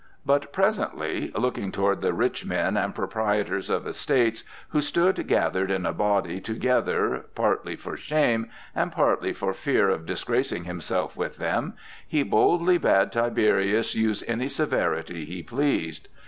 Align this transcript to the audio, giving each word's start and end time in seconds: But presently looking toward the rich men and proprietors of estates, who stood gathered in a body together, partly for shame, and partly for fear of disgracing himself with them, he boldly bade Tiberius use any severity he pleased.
But 0.25 0.51
presently 0.51 1.31
looking 1.35 1.71
toward 1.71 2.01
the 2.01 2.11
rich 2.11 2.43
men 2.43 2.75
and 2.75 2.95
proprietors 2.95 3.69
of 3.69 3.85
estates, 3.85 4.43
who 4.69 4.81
stood 4.81 5.27
gathered 5.27 5.69
in 5.69 5.85
a 5.85 5.93
body 5.93 6.39
together, 6.41 7.27
partly 7.35 7.75
for 7.75 7.95
shame, 7.95 8.49
and 8.73 8.91
partly 8.91 9.31
for 9.31 9.53
fear 9.53 9.89
of 9.89 10.07
disgracing 10.07 10.63
himself 10.63 11.15
with 11.15 11.37
them, 11.37 11.75
he 12.07 12.23
boldly 12.23 12.79
bade 12.79 13.11
Tiberius 13.11 13.93
use 13.93 14.23
any 14.27 14.47
severity 14.47 15.23
he 15.25 15.43
pleased. 15.43 16.07